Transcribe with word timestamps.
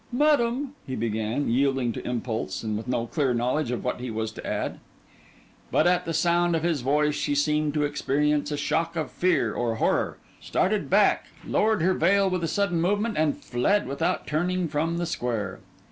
'Madam,' 0.11 0.73
he 0.87 0.95
began, 0.95 1.47
yielding 1.47 1.91
to 1.91 2.03
impulse 2.07 2.63
and 2.63 2.75
with 2.75 2.87
no 2.87 3.05
clear 3.05 3.35
knowledge 3.35 3.69
of 3.69 3.83
what 3.83 3.99
he 3.99 4.09
was 4.09 4.31
to 4.31 4.43
add. 4.43 4.79
But 5.69 5.85
at 5.85 6.05
the 6.05 6.11
sound 6.15 6.55
of 6.55 6.63
his 6.63 6.81
voice 6.81 7.13
she 7.13 7.35
seemed 7.35 7.75
to 7.75 7.83
experience 7.83 8.49
a 8.49 8.57
shock 8.57 8.95
of 8.95 9.11
fear 9.11 9.53
or 9.53 9.75
horror; 9.75 10.17
started 10.39 10.89
back; 10.89 11.27
lowered 11.45 11.83
her 11.83 11.93
veil 11.93 12.31
with 12.31 12.43
a 12.43 12.47
sudden 12.47 12.81
movement; 12.81 13.15
and 13.15 13.37
fled, 13.37 13.85
without 13.87 14.25
turning, 14.25 14.67
from 14.67 14.97
the 14.97 15.05
square. 15.05 15.59